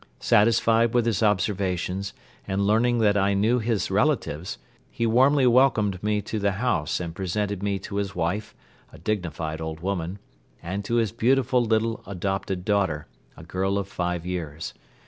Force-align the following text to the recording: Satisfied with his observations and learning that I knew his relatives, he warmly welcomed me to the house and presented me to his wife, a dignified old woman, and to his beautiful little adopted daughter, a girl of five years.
Satisfied 0.19 0.95
with 0.95 1.05
his 1.05 1.21
observations 1.21 2.13
and 2.47 2.65
learning 2.65 2.97
that 2.97 3.15
I 3.15 3.35
knew 3.35 3.59
his 3.59 3.91
relatives, 3.91 4.57
he 4.89 5.05
warmly 5.05 5.45
welcomed 5.45 6.01
me 6.01 6.23
to 6.23 6.39
the 6.39 6.53
house 6.53 6.99
and 6.99 7.13
presented 7.13 7.61
me 7.61 7.77
to 7.77 7.97
his 7.97 8.15
wife, 8.15 8.55
a 8.91 8.97
dignified 8.97 9.61
old 9.61 9.81
woman, 9.81 10.17
and 10.63 10.83
to 10.85 10.95
his 10.95 11.11
beautiful 11.11 11.63
little 11.63 12.01
adopted 12.07 12.65
daughter, 12.65 13.05
a 13.37 13.43
girl 13.43 13.77
of 13.77 13.87
five 13.87 14.25
years. 14.25 14.73